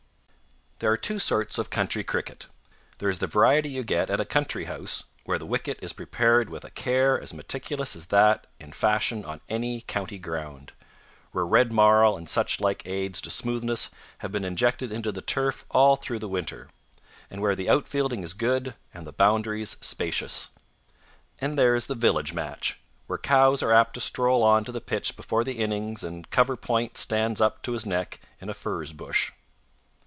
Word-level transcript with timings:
There 0.79 0.91
are 0.91 0.97
two 0.97 1.19
sorts 1.19 1.59
of 1.59 1.69
country 1.69 2.03
cricket. 2.03 2.47
There 2.97 3.07
is 3.07 3.19
the 3.19 3.27
variety 3.27 3.69
you 3.69 3.83
get 3.83 4.09
at 4.09 4.19
a 4.19 4.25
country 4.25 4.65
house, 4.65 5.03
where 5.25 5.37
the 5.37 5.45
wicket 5.45 5.77
is 5.79 5.93
prepared 5.93 6.49
with 6.49 6.65
a 6.65 6.71
care 6.71 7.21
as 7.21 7.35
meticulous 7.35 7.95
as 7.95 8.07
that 8.07 8.47
in 8.59 8.71
fashion 8.71 9.23
on 9.23 9.41
any 9.47 9.81
county 9.81 10.17
ground; 10.17 10.71
where 11.33 11.45
red 11.45 11.71
marl 11.71 12.17
and 12.17 12.27
such 12.27 12.59
like 12.59 12.81
aids 12.87 13.21
to 13.21 13.29
smoothness 13.29 13.91
have 14.21 14.31
been 14.31 14.43
injected 14.43 14.91
into 14.91 15.11
the 15.11 15.21
turf 15.21 15.65
all 15.69 15.97
through 15.97 16.17
the 16.17 16.27
winter; 16.27 16.67
and 17.29 17.43
where 17.43 17.53
the 17.53 17.69
out 17.69 17.87
fielding 17.87 18.23
is 18.23 18.33
good 18.33 18.73
and 18.91 19.05
the 19.05 19.13
boundaries 19.13 19.77
spacious. 19.81 20.49
And 21.37 21.59
there 21.59 21.75
is 21.75 21.85
the 21.85 21.93
village 21.93 22.33
match, 22.33 22.79
where 23.05 23.19
cows 23.19 23.61
are 23.61 23.71
apt 23.71 23.93
to 23.93 23.99
stroll 23.99 24.41
on 24.41 24.63
to 24.63 24.71
the 24.71 24.81
pitch 24.81 25.15
before 25.15 25.43
the 25.43 25.59
innings 25.59 26.03
and 26.03 26.27
cover 26.31 26.57
point 26.57 26.97
stands 26.97 27.39
up 27.39 27.61
to 27.61 27.73
his 27.73 27.85
neck 27.85 28.19
in 28.39 28.49
a 28.49 28.55
furze 28.55 28.93
bush. 28.93 29.31